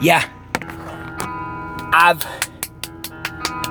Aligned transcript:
Yeah. 0.00 0.24
I've 1.92 2.24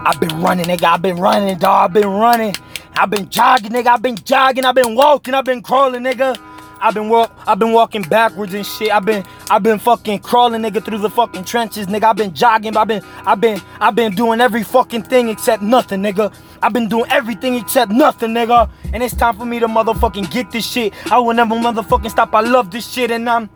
I've 0.06 0.20
been 0.20 0.42
running, 0.42 0.66
nigga. 0.66 0.84
I've 0.84 1.02
been 1.02 1.18
running, 1.18 1.58
dog. 1.58 1.90
I've 1.90 1.94
been 1.94 2.10
running. 2.10 2.56
I've 2.96 3.10
been 3.10 3.30
jogging, 3.30 3.72
nigga. 3.72 3.88
I've 3.88 4.02
been 4.02 4.16
jogging. 4.16 4.66
I've 4.66 4.76
been 4.76 4.96
walking. 4.96 5.34
I've 5.34 5.46
been 5.46 5.62
crawling, 5.62 6.04
nigga. 6.04 6.38
I've 6.82 6.94
been 6.94 7.10
walk. 7.10 7.32
I've 7.48 7.60
been 7.60 7.74
walking 7.74 8.02
backwards 8.04 8.54
and 8.54 8.66
shit. 8.66 8.92
I've 8.92 9.06
been. 9.06 9.26
I've 9.50 9.64
been 9.64 9.80
fucking 9.80 10.20
crawling, 10.20 10.62
nigga, 10.62 10.84
through 10.84 11.00
the 11.00 11.10
fucking 11.10 11.46
trenches, 11.46 11.88
nigga. 11.88 12.04
I've 12.04 12.16
been 12.18 12.34
jogging. 12.34 12.76
I've 12.76 12.88
been. 12.88 13.04
I've 13.26 13.40
been. 13.40 13.62
I've 13.80 13.96
been 13.96 14.14
doing 14.14 14.42
every 14.42 14.64
fucking 14.64 15.04
thing 15.04 15.30
except 15.30 15.62
nothing, 15.64 16.02
nigga. 16.02 16.34
I've 16.62 16.74
been 16.74 16.90
doing 16.90 17.10
everything 17.12 17.56
except 17.56 17.92
nothing, 17.92 18.32
nigga. 18.32 18.70
And 18.94 19.04
it's 19.04 19.16
time 19.16 19.38
for 19.38 19.46
me 19.46 19.60
to 19.60 19.68
motherfucking 19.68 20.32
get 20.32 20.52
this 20.52 20.66
shit. 20.70 20.94
I 21.12 21.20
will 21.20 21.34
never 21.34 21.56
motherfucking 21.56 22.12
stop. 22.12 22.34
I 22.34 22.42
love 22.42 22.72
this 22.72 22.90
shit, 22.90 23.12
and 23.12 23.30
I'm 23.30 23.50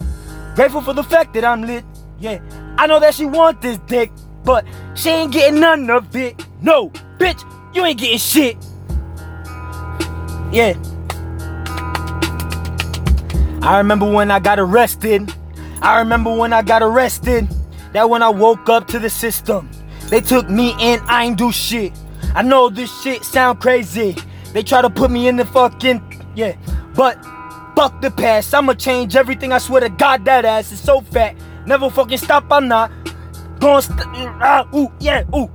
grateful 0.56 0.82
for 0.82 0.94
the 0.94 1.04
fact 1.04 1.34
that 1.34 1.44
I'm 1.44 1.64
lit. 1.64 1.84
Yeah. 2.20 2.40
I 2.82 2.88
know 2.88 3.00
that 3.00 3.14
she 3.14 3.26
want 3.26 3.62
this 3.62 3.78
dick, 3.86 4.12
but 4.44 4.66
she 4.96 5.10
ain't 5.10 5.32
getting 5.32 5.60
none 5.60 5.88
of 5.92 6.16
it. 6.16 6.44
No, 6.64 6.90
bitch, 7.20 7.46
you 7.76 7.86
ain't 7.86 8.00
getting 8.00 8.18
shit. 8.18 8.58
Yeah. 10.52 10.74
I 13.62 13.78
remember 13.78 14.12
when 14.12 14.32
I 14.32 14.40
got 14.40 14.60
arrested. 14.60 15.32
I 15.84 16.00
remember 16.00 16.36
when 16.36 16.54
I 16.54 16.64
got 16.64 16.82
arrested. 16.82 17.48
That 17.94 18.10
when 18.10 18.24
I 18.24 18.30
woke 18.30 18.68
up 18.68 18.88
to 18.88 18.98
the 18.98 19.12
system. 19.12 19.70
They 20.10 20.20
took 20.20 20.50
me 20.50 20.74
in, 20.80 21.02
I 21.02 21.26
ain't 21.26 21.38
do 21.38 21.52
shit. 21.52 21.94
I 22.34 22.42
know 22.42 22.68
this 22.68 22.92
shit 23.04 23.24
sound 23.24 23.60
crazy. 23.60 24.18
They 24.54 24.64
try 24.64 24.82
to 24.82 24.90
put 24.90 25.12
me 25.12 25.28
in 25.28 25.36
the 25.36 25.46
fucking 25.46 26.02
yeah, 26.34 26.56
but 26.96 27.24
fuck 27.76 28.02
the 28.02 28.10
past. 28.10 28.56
I'ma 28.56 28.74
change 28.74 29.16
everything. 29.16 29.52
I 29.54 29.60
swear 29.60 29.82
to 29.82 29.90
God, 29.90 30.26
that 30.26 30.46
ass 30.46 30.72
is 30.72 30.80
so 30.80 31.02
fat. 31.02 31.36
Never 31.66 31.90
fucking 31.90 32.18
stop. 32.18 32.46
I'm 32.52 32.68
not 32.68 32.92
gonna 33.60 33.82
st- 33.82 34.00
ah, 34.42 34.68
ooh 34.74 34.92
yeah 35.00 35.24
ooh 35.36 35.50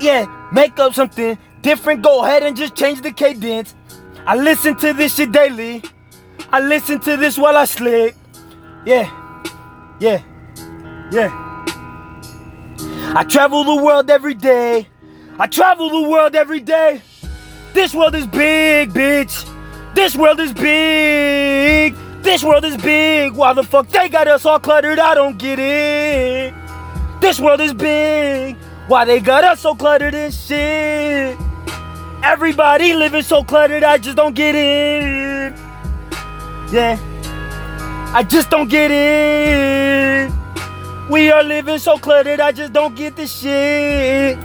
yeah. 0.00 0.26
Make 0.52 0.78
up 0.78 0.94
something 0.94 1.38
different. 1.62 2.02
Go 2.02 2.24
ahead 2.24 2.42
and 2.42 2.56
just 2.56 2.74
change 2.74 3.02
the 3.02 3.12
cadence. 3.12 3.74
I 4.26 4.36
listen 4.36 4.76
to 4.78 4.92
this 4.92 5.14
shit 5.14 5.32
daily. 5.32 5.82
I 6.52 6.60
listen 6.60 7.00
to 7.00 7.16
this 7.16 7.38
while 7.38 7.56
I 7.56 7.64
sleep. 7.64 8.14
Yeah, 8.84 9.08
yeah, 10.00 10.22
yeah. 11.12 11.30
I 13.14 13.24
travel 13.24 13.64
the 13.64 13.82
world 13.82 14.10
every 14.10 14.34
day. 14.34 14.88
I 15.38 15.46
travel 15.46 15.90
the 16.02 16.08
world 16.08 16.34
every 16.34 16.60
day. 16.60 17.02
This 17.72 17.94
world 17.94 18.14
is 18.14 18.26
big, 18.26 18.90
bitch. 18.90 19.46
This 19.94 20.16
world 20.16 20.40
is 20.40 20.52
big. 20.52 21.94
This 22.30 22.44
world 22.44 22.64
is 22.64 22.76
big. 22.76 23.32
Why 23.32 23.52
the 23.54 23.64
fuck 23.64 23.88
they 23.88 24.08
got 24.08 24.28
us 24.28 24.46
all 24.46 24.60
cluttered? 24.60 25.00
I 25.00 25.16
don't 25.16 25.36
get 25.36 25.58
it. 25.58 26.54
This 27.20 27.40
world 27.40 27.60
is 27.60 27.74
big. 27.74 28.56
Why 28.86 29.04
they 29.04 29.18
got 29.18 29.42
us 29.42 29.58
so 29.58 29.74
cluttered 29.74 30.14
and 30.14 30.32
shit? 30.32 31.36
Everybody 32.22 32.94
living 32.94 33.22
so 33.22 33.42
cluttered, 33.42 33.82
I 33.82 33.98
just 33.98 34.16
don't 34.16 34.36
get 34.36 34.54
it. 34.54 35.58
Yeah. 36.72 37.00
I 38.14 38.22
just 38.22 38.48
don't 38.48 38.70
get 38.70 38.92
it. 38.92 40.30
We 41.10 41.32
are 41.32 41.42
living 41.42 41.80
so 41.80 41.98
cluttered, 41.98 42.38
I 42.38 42.52
just 42.52 42.72
don't 42.72 42.94
get 42.94 43.16
this 43.16 43.40
shit. 43.40 44.38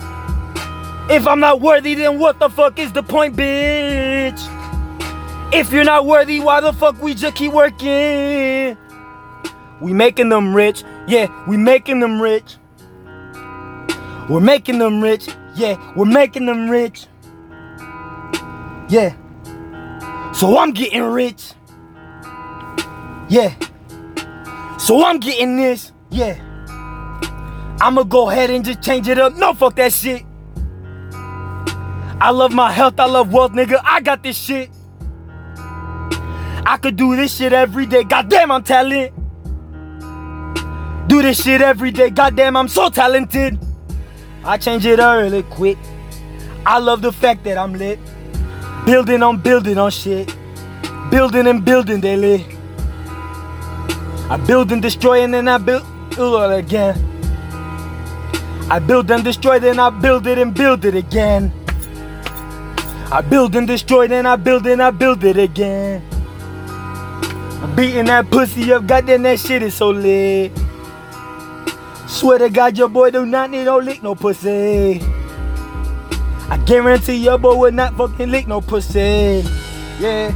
If 1.07 1.27
I'm 1.27 1.39
not 1.39 1.61
worthy, 1.61 1.93
then 1.93 2.17
what 2.17 2.39
the 2.39 2.49
fuck 2.49 2.79
is 2.79 2.91
the 2.91 3.03
point, 3.03 3.35
bitch? 3.35 4.54
If 5.57 5.71
you're 5.71 5.85
not 5.85 6.05
worthy, 6.05 6.41
why 6.41 6.59
the 6.59 6.73
fuck 6.73 7.01
we 7.01 7.13
just 7.13 7.37
keep 7.37 7.53
working? 7.53 8.77
We 9.79 9.93
making 9.93 10.27
them 10.27 10.53
rich, 10.53 10.83
yeah, 11.07 11.27
we 11.47 11.55
making 11.55 12.01
them 12.01 12.21
rich. 12.21 12.57
We're 14.29 14.41
making 14.41 14.79
them 14.79 15.01
rich, 15.01 15.29
yeah, 15.55 15.93
we're 15.95 16.11
making 16.11 16.45
them 16.45 16.69
rich. 16.69 17.07
Yeah. 18.89 19.15
So 20.33 20.57
I'm 20.57 20.71
getting 20.71 21.03
rich. 21.03 21.53
Yeah. 23.29 23.55
So 24.77 25.05
I'm 25.05 25.19
getting 25.19 25.55
this. 25.55 25.93
Yeah. 26.09 26.35
I'ma 27.79 28.03
go 28.03 28.29
ahead 28.29 28.49
and 28.49 28.65
just 28.65 28.81
change 28.81 29.07
it 29.07 29.17
up. 29.17 29.35
No, 29.35 29.53
fuck 29.53 29.75
that 29.77 29.93
shit. 29.93 30.25
I 32.19 32.31
love 32.31 32.51
my 32.51 32.73
health. 32.73 32.99
I 32.99 33.05
love 33.05 33.31
wealth, 33.31 33.53
nigga. 33.53 33.79
I 33.85 34.01
got 34.01 34.21
this 34.21 34.37
shit. 34.37 34.69
I 36.65 36.77
could 36.77 36.95
do 36.95 37.15
this 37.15 37.35
shit 37.35 37.53
every 37.53 37.85
day. 37.85 38.03
Goddamn, 38.03 38.51
I'm 38.51 38.63
talented. 38.63 39.13
Do 41.07 41.21
this 41.21 41.43
shit 41.43 41.61
every 41.61 41.91
day. 41.91 42.09
Goddamn, 42.09 42.57
I'm 42.57 42.67
so 42.67 42.89
talented. 42.89 43.59
I 44.43 44.57
change 44.57 44.85
it 44.85 44.99
early, 44.99 45.43
quick. 45.43 45.77
I 46.65 46.79
love 46.79 47.01
the 47.01 47.11
fact 47.11 47.43
that 47.43 47.57
I'm 47.57 47.73
lit. 47.73 47.99
Building 48.85 49.21
on 49.21 49.37
building 49.37 49.77
on 49.77 49.91
shit. 49.91 50.35
Building 51.11 51.47
and 51.47 51.63
building 51.63 52.01
daily. 52.01 52.45
I 54.29 54.37
build 54.47 54.71
and 54.71 54.81
destroy 54.81 55.23
and 55.23 55.33
then 55.33 55.47
I 55.47 55.59
build 55.59 55.85
it 56.11 56.19
all 56.19 56.49
again. 56.51 57.11
I 58.67 58.79
build 58.79 59.11
and 59.11 59.23
destroy, 59.23 59.59
then 59.59 59.79
I 59.79 59.91
build 59.91 60.25
it 60.25 60.39
and 60.39 60.51
build 60.51 60.85
it 60.85 60.95
again. 60.95 61.53
I 63.11 63.21
build 63.21 63.55
and 63.55 63.67
destroy, 63.67 64.07
then 64.07 64.25
I 64.25 64.35
build 64.37 64.65
and 64.65 64.81
I 64.81 64.89
build 64.89 65.23
it 65.23 65.37
again. 65.37 66.14
Beating 67.73 68.05
that 68.05 68.29
pussy 68.29 68.71
up, 68.71 68.85
goddamn 68.85 69.23
that 69.23 69.39
shit 69.39 69.63
is 69.63 69.73
so 69.73 69.89
lit. 69.89 70.51
Swear 72.07 72.37
to 72.37 72.49
God, 72.49 72.77
your 72.77 72.89
boy 72.89 73.09
do 73.11 73.25
not 73.25 73.49
need 73.49 73.65
no 73.65 73.79
lick 73.79 74.03
no 74.03 74.13
pussy. 74.13 75.01
I 76.47 76.61
guarantee 76.65 77.15
your 77.15 77.37
boy 77.37 77.55
would 77.55 77.73
not 77.73 77.95
fucking 77.95 78.29
lick 78.29 78.47
no 78.47 78.61
pussy. 78.61 79.43
Yeah. 79.99 80.31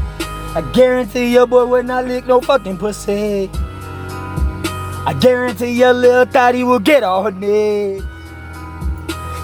I 0.55 0.61
guarantee 0.73 1.31
your 1.31 1.45
boy 1.45 1.65
would 1.65 1.85
not 1.85 2.05
lick 2.07 2.25
no 2.25 2.41
fucking 2.41 2.77
pussy. 2.77 3.49
I 3.53 5.15
guarantee 5.21 5.71
your 5.71 5.93
little 5.93 6.25
thotty 6.25 6.63
will 6.63 6.79
get 6.79 7.03
on 7.03 7.25
her 7.25 7.39
knees. 7.39 8.03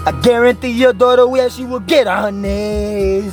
I 0.04 0.18
guarantee 0.22 0.72
your 0.72 0.92
daughter, 0.92 1.26
yeah, 1.36 1.48
she 1.48 1.64
will 1.64 1.80
get 1.80 2.08
on 2.08 2.24
her 2.24 2.32
knees. 2.32 3.32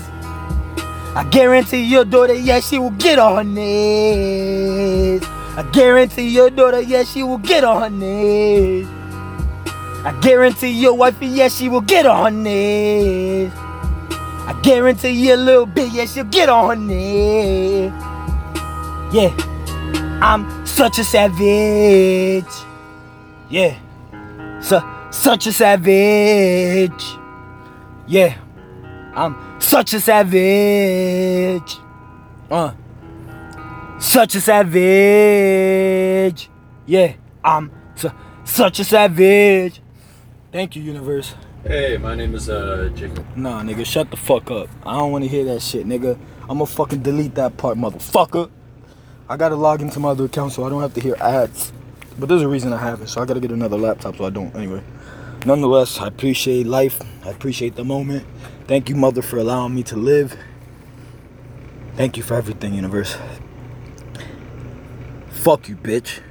I 1.16 1.24
guarantee 1.30 1.84
your 1.84 2.06
daughter, 2.06 2.34
yeah, 2.34 2.60
she 2.60 2.80
will 2.80 2.90
get 2.92 3.20
on 3.20 3.36
her 3.38 3.44
knees. 3.44 5.22
I 5.56 5.70
guarantee 5.72 6.30
your 6.30 6.50
daughter, 6.50 6.82
yeah, 6.82 7.04
she 7.04 7.22
will 7.22 7.38
get 7.38 7.64
on 7.64 7.82
her 7.84 7.90
knees. 7.90 8.88
I 10.06 10.18
guarantee 10.22 10.72
your 10.72 10.96
wifey, 10.96 11.28
yeah, 11.28 11.50
she 11.50 11.70
will 11.70 11.82
get 11.82 12.06
on 12.08 12.26
her 12.26 12.32
knees. 12.32 13.52
I 13.56 14.60
guarantee 14.64 15.10
you 15.12 15.36
a 15.36 15.38
little 15.38 15.66
bit, 15.68 15.94
yeah, 15.94 16.06
she'll 16.06 16.24
get 16.26 16.50
on 16.50 16.70
her 16.70 16.76
knees. 16.76 17.92
Yeah, 19.14 19.30
I'm 20.22 20.66
such 20.66 20.98
a 20.98 21.04
savage. 21.04 22.44
Yeah, 23.50 23.78
su- 24.62 24.82
such 25.12 25.46
a 25.46 25.54
savage. 25.54 27.04
Yeah, 28.08 28.36
I'm 29.16 29.36
such 29.62 29.94
a 29.94 30.00
savage. 30.00 31.78
Uh, 32.50 32.74
such 34.00 34.36
a 34.36 34.42
savage. 34.42 34.80
Yeah, 36.86 37.14
I'm 37.44 37.72
su- 37.96 38.12
such 38.44 38.80
a 38.80 38.84
savage. 38.84 39.82
Thank 40.52 40.76
you, 40.76 40.82
universe. 40.84 41.36
Hey, 41.64 41.98
my 41.98 42.16
name 42.16 42.36
is 42.36 42.50
uh, 42.50 42.90
Jacob. 42.96 43.26
Nah, 43.38 43.62
nigga, 43.62 43.86
shut 43.86 44.10
the 44.12 44.18
fuck 44.18 44.52
up. 44.52 44.68
I 44.86 44.98
don't 44.98 45.12
want 45.12 45.24
to 45.24 45.30
hear 45.30 45.46
that 45.46 45.62
shit, 45.62 45.86
nigga. 45.88 46.18
I'm 46.42 46.58
gonna 46.58 46.66
fucking 46.66 47.04
delete 47.04 47.36
that 47.36 47.56
part, 47.56 47.78
motherfucker. 47.78 48.50
I 49.30 49.38
gotta 49.38 49.56
log 49.56 49.82
into 49.82 50.00
my 50.00 50.10
other 50.10 50.26
account 50.26 50.52
so 50.52 50.66
I 50.66 50.70
don't 50.70 50.82
have 50.82 50.94
to 50.96 51.02
hear 51.02 51.16
ads. 51.22 51.72
But 52.20 52.30
there's 52.30 52.42
a 52.42 52.48
reason 52.48 52.74
I 52.74 52.78
have 52.78 53.02
it, 53.02 53.08
so 53.10 53.22
I 53.22 53.26
gotta 53.26 53.40
get 53.40 53.52
another 53.52 53.78
laptop 53.78 54.18
so 54.18 54.26
I 54.26 54.30
don't. 54.30 54.54
Anyway, 54.56 54.84
nonetheless, 55.46 56.00
I 56.00 56.08
appreciate 56.08 56.66
life. 56.66 57.02
I 57.26 57.30
appreciate 57.30 57.76
the 57.76 57.84
moment. 57.84 58.26
Thank 58.68 58.90
you, 58.90 58.96
mother, 58.96 59.22
for 59.22 59.38
allowing 59.38 59.76
me 59.76 59.84
to 59.84 59.96
live. 59.96 60.38
Thank 61.96 62.18
you 62.18 62.24
for 62.24 62.36
everything, 62.36 62.74
universe. 62.74 63.18
Fuck 65.30 65.70
you, 65.70 65.76
bitch. 65.76 66.22